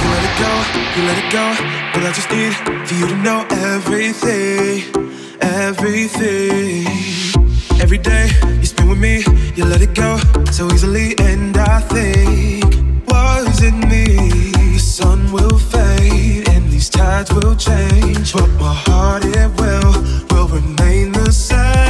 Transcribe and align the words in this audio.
You 0.00 0.08
let 0.14 0.24
it 0.28 0.36
go, 0.44 0.52
you 0.94 1.02
let 1.08 1.18
it 1.18 1.30
go. 1.32 1.44
But 1.92 2.02
I 2.04 2.12
just 2.12 2.30
need 2.30 2.54
for 2.86 2.94
you 2.94 3.06
to 3.08 3.16
know 3.16 3.46
everything, 3.50 4.82
everything. 5.40 6.86
Every 7.80 7.98
day 7.98 8.28
you 8.60 8.66
spend 8.66 8.90
with 8.90 8.98
me, 8.98 9.24
you 9.56 9.64
let 9.64 9.82
it 9.82 9.94
go 9.94 10.18
so 10.52 10.66
easily. 10.72 11.14
And 11.18 11.56
I 11.56 11.80
think, 11.80 12.64
was 13.08 13.62
it 13.62 13.74
me? 13.74 14.04
The 14.72 14.78
sun 14.78 15.32
will 15.32 15.58
fade 15.58 16.48
and 16.48 16.70
these 16.70 16.88
tides 16.88 17.32
will 17.32 17.56
change. 17.56 18.32
But 18.32 18.48
my 18.60 18.74
heart, 18.74 19.24
it 19.24 19.50
will, 19.58 19.92
will 20.30 20.48
remain 20.48 21.12
the 21.12 21.32
same. 21.32 21.87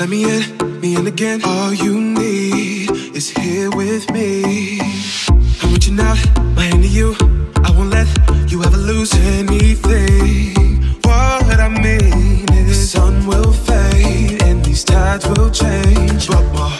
Let 0.00 0.08
me 0.08 0.24
in, 0.24 0.80
me 0.80 0.96
in 0.96 1.06
again. 1.06 1.42
All 1.44 1.74
you 1.74 2.00
need 2.00 2.90
is 3.14 3.28
here 3.28 3.68
with 3.70 4.10
me. 4.10 4.80
I'm 5.28 5.72
reaching 5.74 6.00
out, 6.00 6.16
my 6.56 6.62
hand 6.62 6.82
to 6.84 6.88
you. 6.88 7.14
I 7.62 7.70
won't 7.76 7.90
let 7.90 8.08
you 8.50 8.64
ever 8.64 8.78
lose 8.78 9.12
anything. 9.36 10.84
What 11.02 11.60
I 11.60 11.68
mean 11.68 12.48
is, 12.50 12.68
the 12.68 12.74
sun 12.74 13.26
will 13.26 13.52
fade 13.52 14.42
and 14.42 14.64
these 14.64 14.84
tides 14.84 15.28
will 15.28 15.50
change, 15.50 16.28
but 16.28 16.50
my 16.54 16.79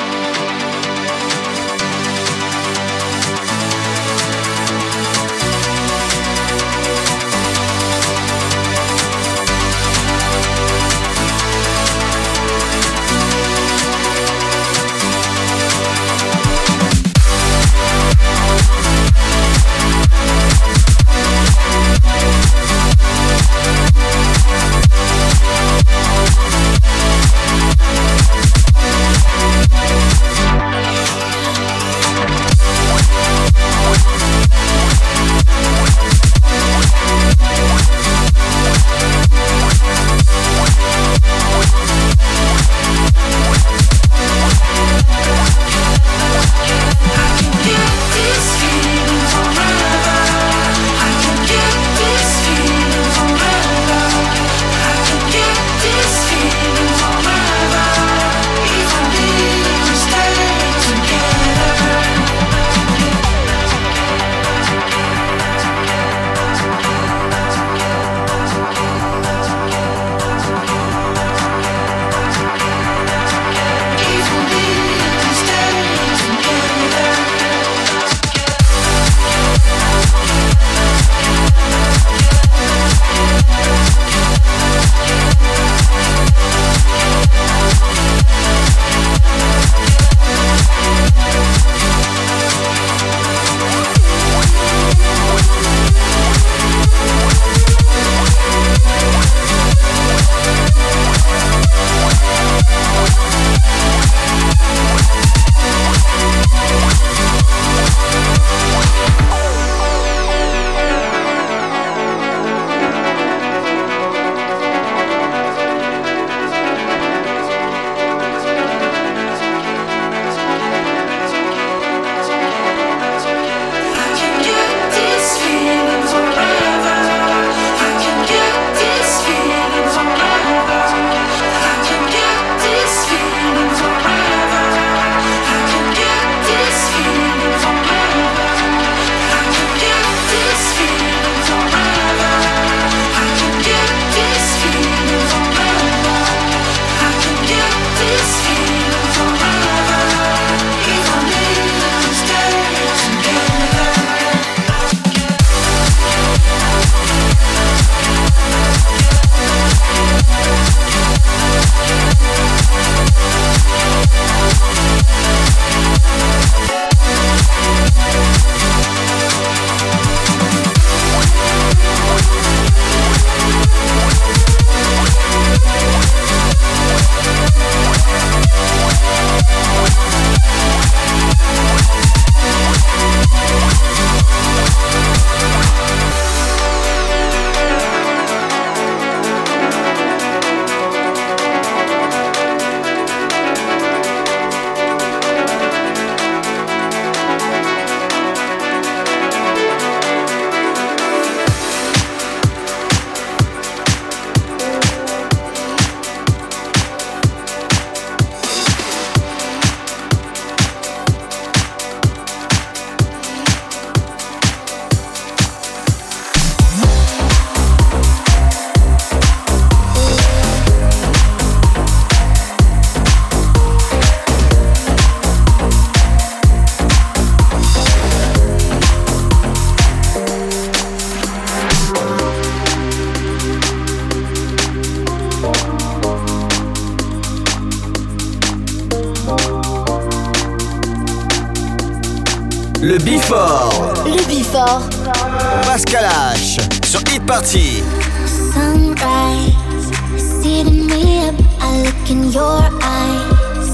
party. 247.41 247.81
Sunrise, 248.27 249.91
see 250.17 250.61
it 250.61 250.71
me 250.71 251.27
up. 251.27 251.35
I 251.59 251.81
look 251.83 252.09
in 252.09 252.31
your 252.31 252.61
eyes. 252.81 253.69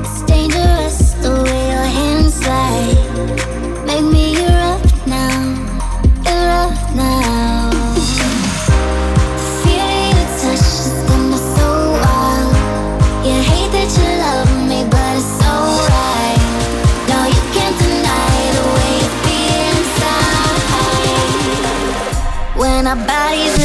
It's 0.00 0.22
dangerous 0.22 1.12
the 1.22 1.42
way 1.42 1.70
your 1.70 1.88
hands 1.98 2.34
slide. 2.34 3.86
Make 3.86 4.04
me 4.04 4.36
erupt 4.36 5.06
now, 5.06 5.40
Erupt 6.26 6.96
now. 6.96 7.27
our 22.88 22.96
bodies 23.06 23.57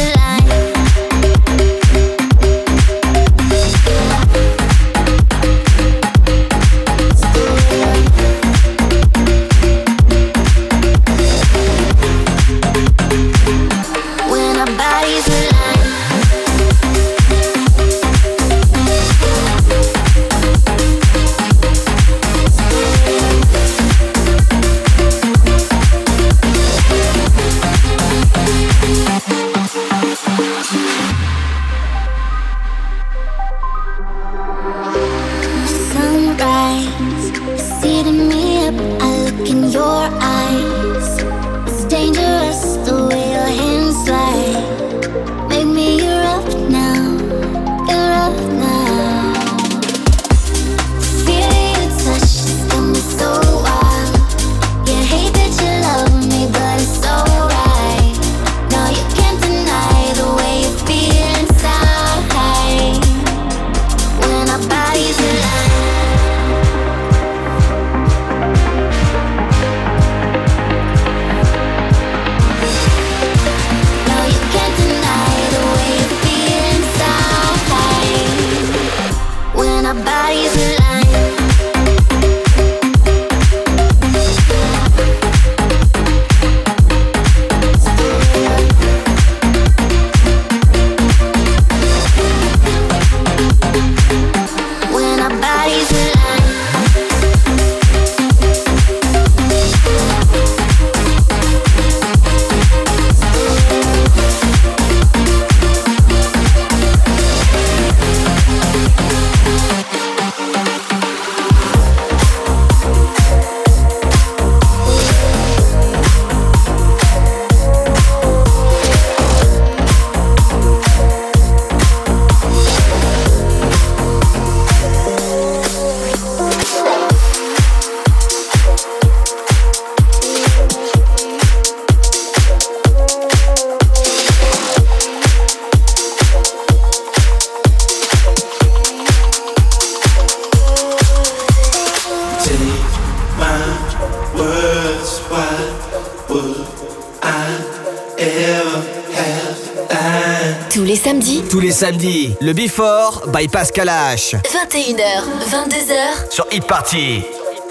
samedi, 151.73 152.35
le 152.39 152.53
Before 152.53 153.23
by 153.33 153.47
Pascal 153.47 153.89
H. 153.89 154.35
21h, 154.45 155.23
22h 155.49 156.29
sur 156.31 156.45
Hit 156.51 156.65
Party. 156.67 157.23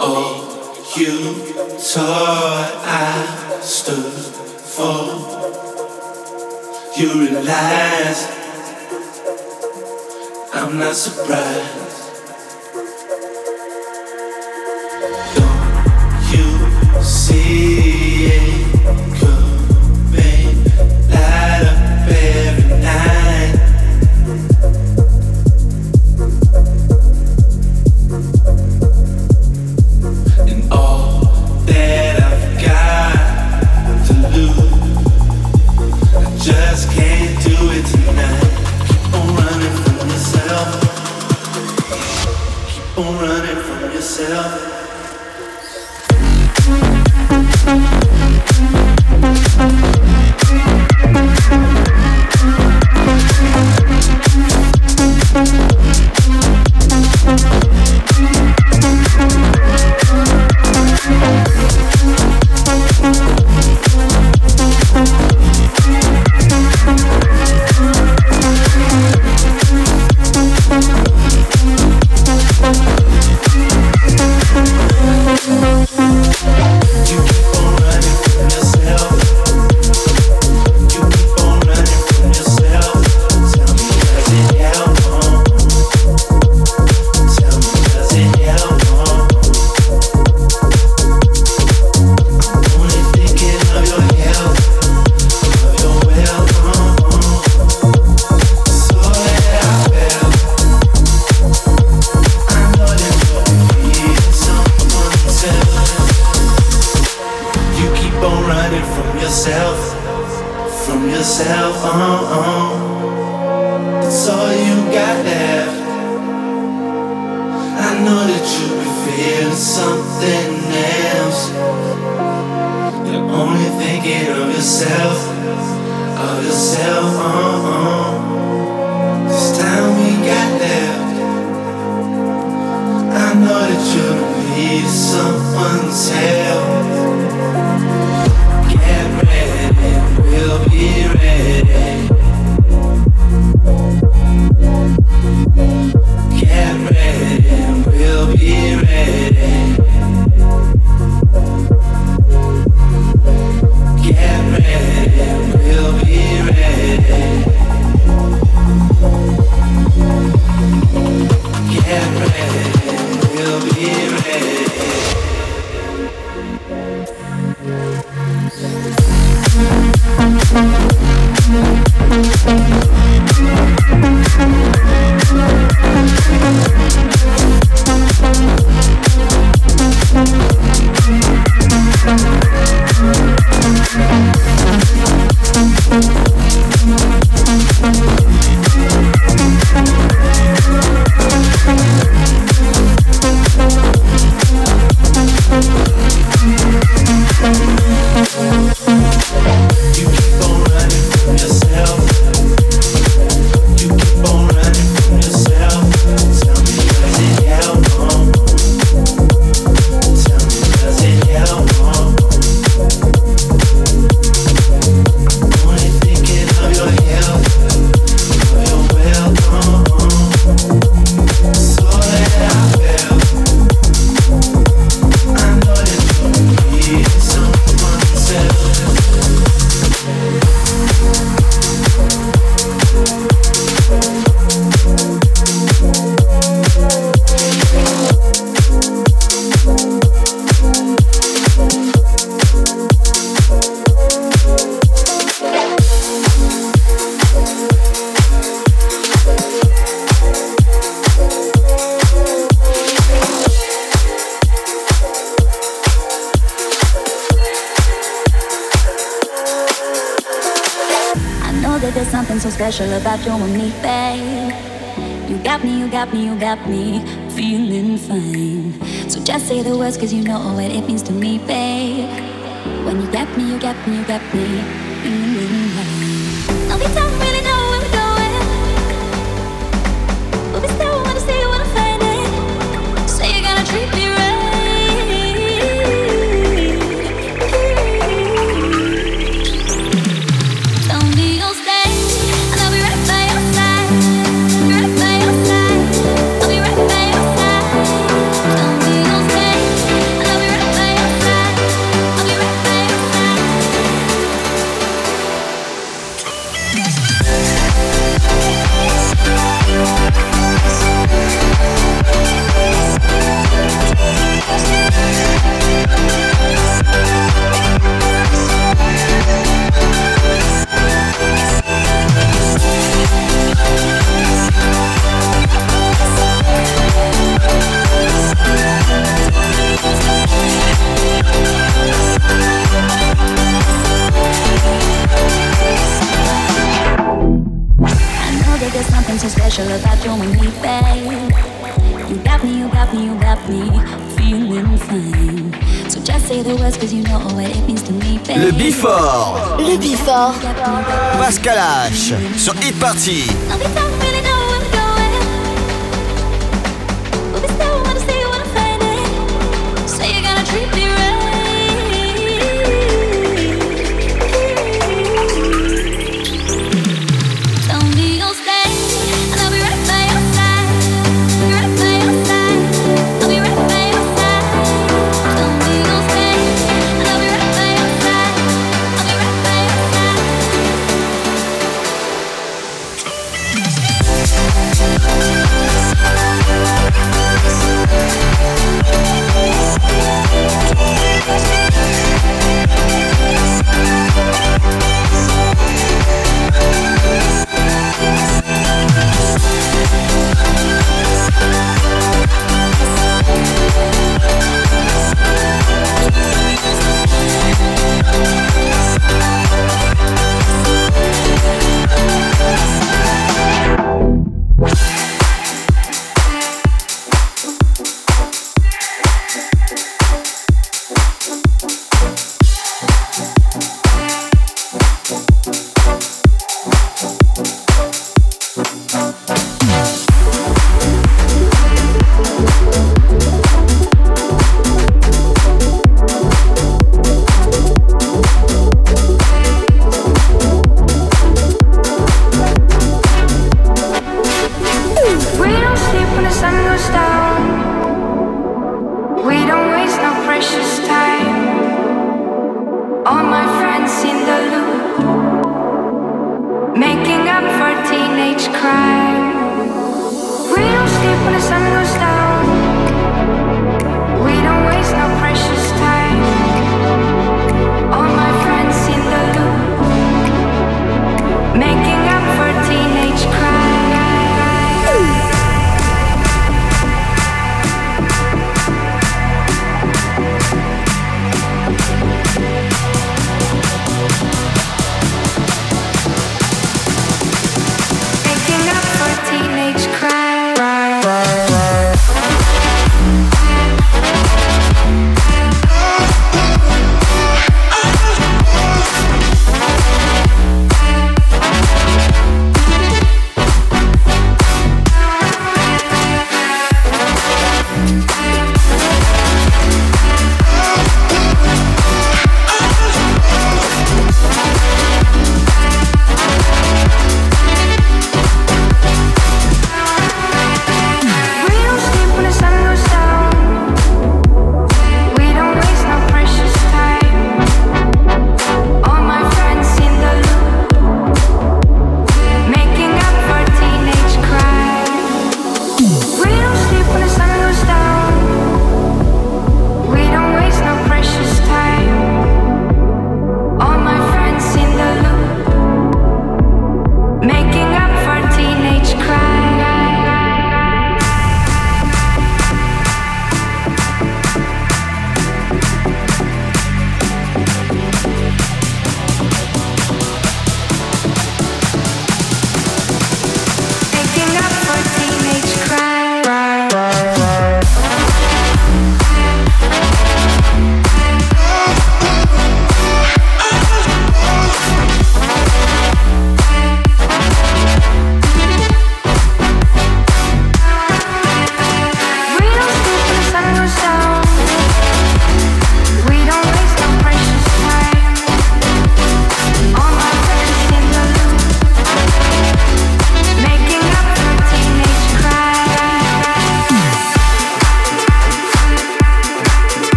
Oh, 0.00 0.42
you 0.96 1.36
saw 1.78 2.02
I 2.84 3.62
stood 3.62 4.12
for. 4.66 5.30
You 6.96 7.12
realize 7.20 8.26
I'm 10.52 10.76
not 10.78 10.94
surprised. 10.96 11.73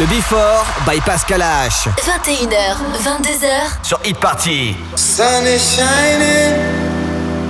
Le 0.00 0.06
Before 0.06 0.64
by 0.86 0.98
Pascal 1.04 1.42
H. 1.42 1.86
21h, 1.98 2.78
22h 3.04 3.84
sur 3.86 4.00
Hit 4.02 4.14
Party. 4.14 4.74
Sun 4.96 5.44
is 5.44 5.76
shining, 5.76 6.56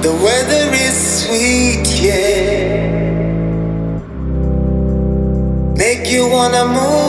the 0.02 0.08
weather 0.08 0.74
is 0.74 1.22
sweet, 1.22 1.86
yeah. 2.02 2.90
Make 5.76 6.10
you 6.10 6.26
wanna 6.28 6.64
move. 6.64 6.99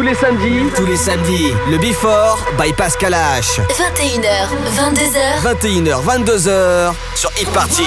Tous 0.00 0.06
les 0.06 0.14
samedis. 0.14 0.62
Tous 0.74 0.86
les 0.86 0.96
samedis. 0.96 1.52
Le 1.70 1.76
Before 1.76 2.38
by 2.58 2.72
Pascal 2.72 3.12
H. 3.12 3.60
21h, 3.68 4.48
22h. 4.74 5.42
21h, 5.44 6.02
22h 6.02 6.94
sur 7.14 7.30
Hit 7.38 7.50
Party. 7.50 7.84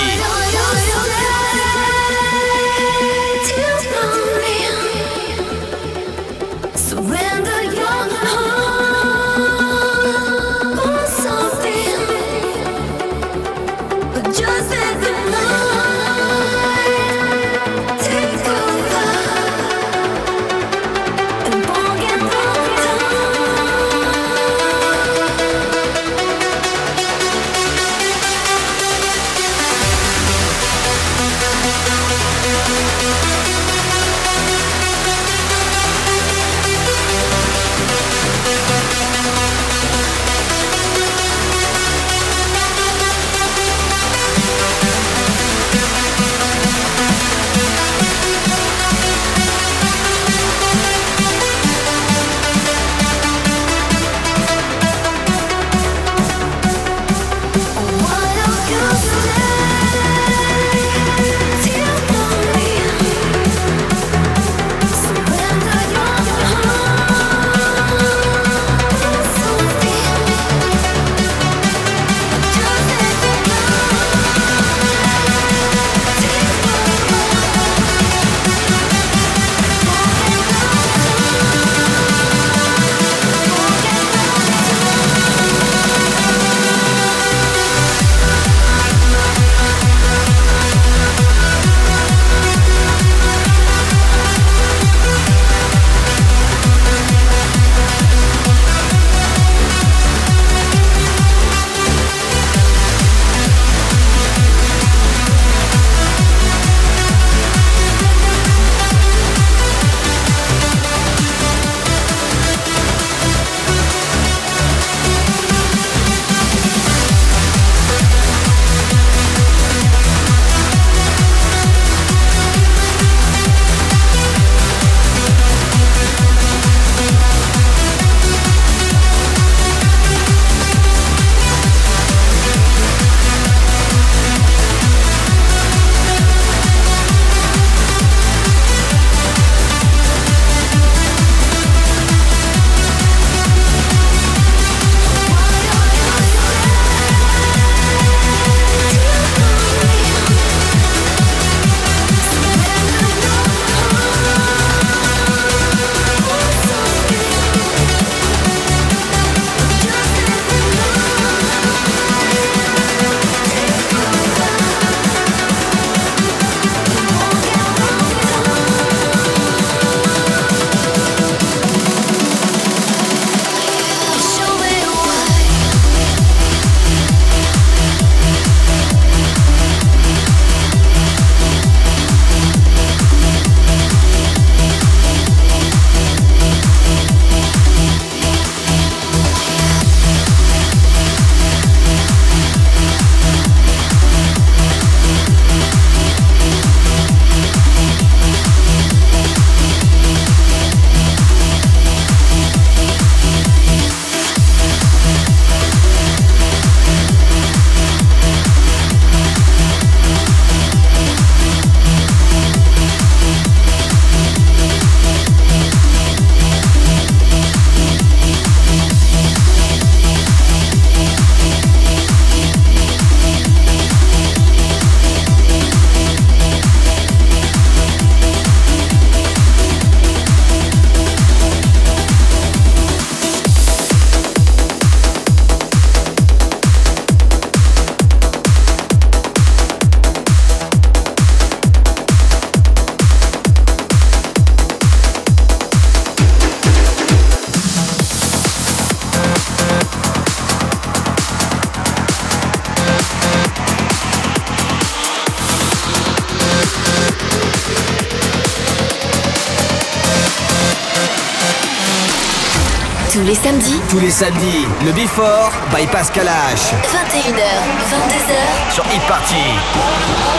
Tous 263.94 264.00
les 264.00 264.10
samedis. 264.10 264.66
Le 264.84 264.92
Before 264.92 265.52
by 265.72 265.86
Pascal 265.86 266.26
H. 266.26 266.74
21h, 266.88 267.44
22h. 267.92 268.74
Sur 268.74 268.84
Hit 268.86 269.02
Party. 269.08 270.33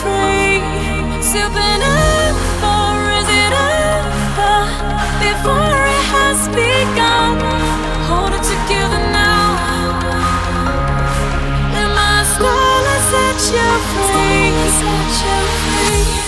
free, 0.00 0.58
supernova, 1.22 2.34
or 2.74 2.98
is 3.20 3.28
it 3.42 3.52
over 3.52 4.56
before 5.22 5.80
it 5.94 6.04
has 6.14 6.38
begun? 6.48 7.38
Hold 8.08 8.32
it 8.38 8.44
together 8.54 9.02
now. 9.12 9.46
And 11.78 11.90
my 11.94 12.18
soul 12.36 12.84
set 13.10 13.38
you 13.54 13.70
free. 14.10 14.50
Set 14.78 15.14
you 15.22 15.38
free. 15.62 16.24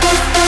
Thank 0.00 0.47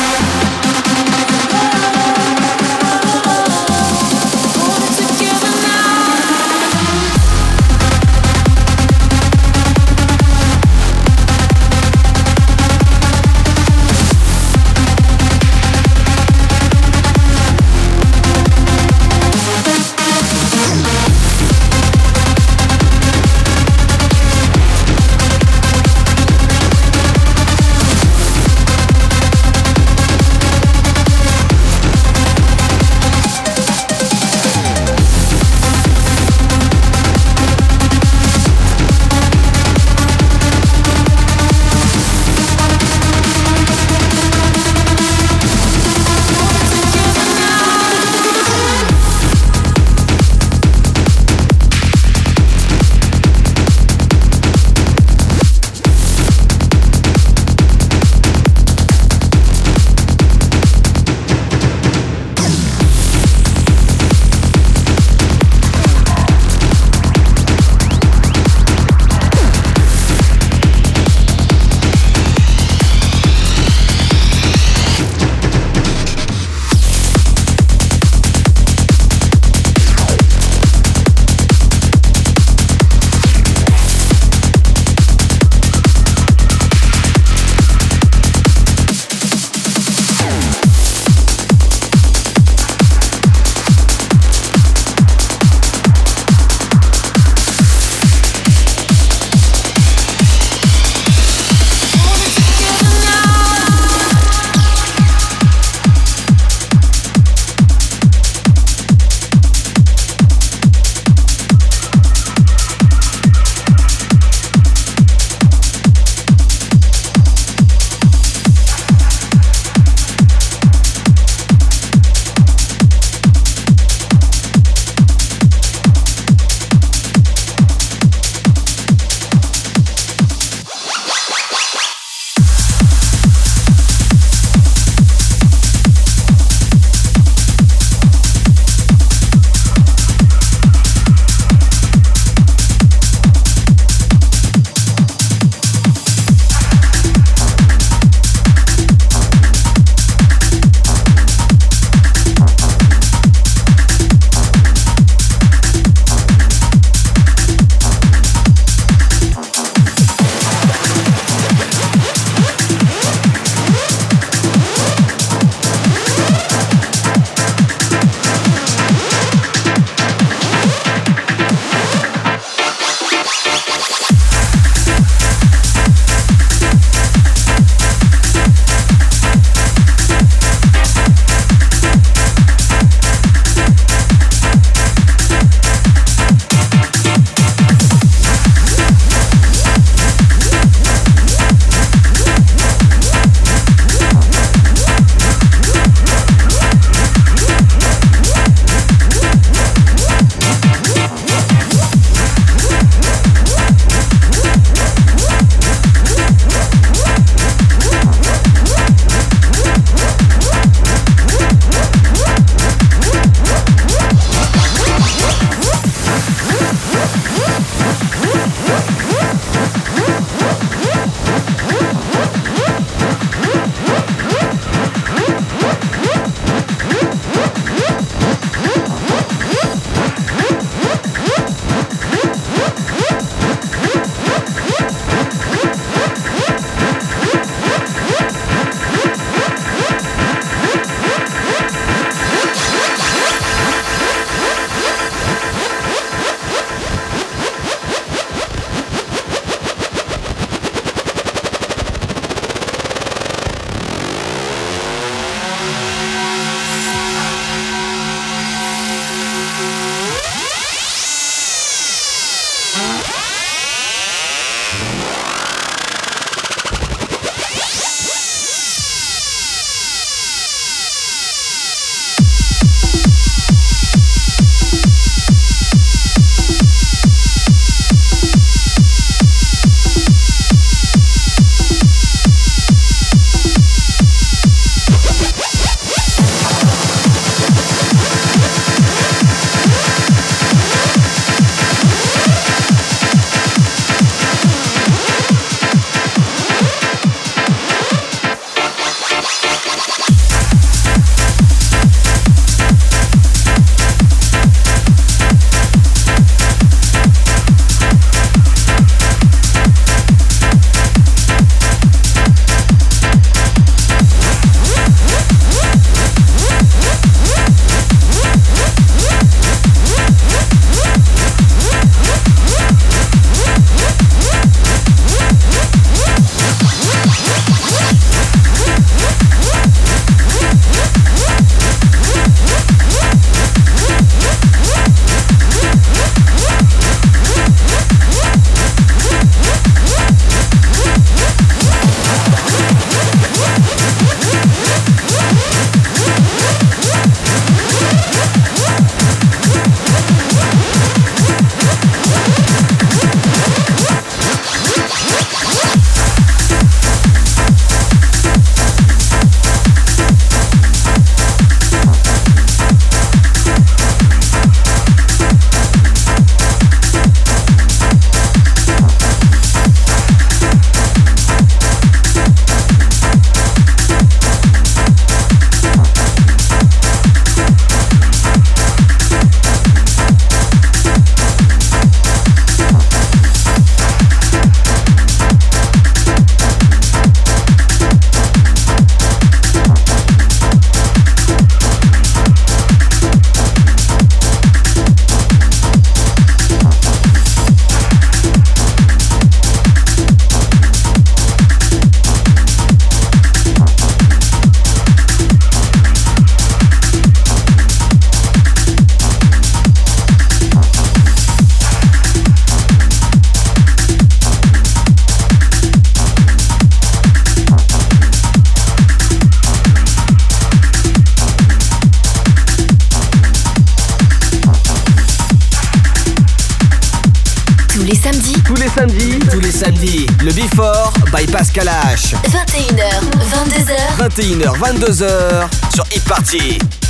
21h, 434.21 434.53
22h. 434.53 434.53
21h, 434.53 434.53
22h 434.59 435.73
sur 435.73 435.83
Hit 435.91 436.03
Party. 436.03 436.80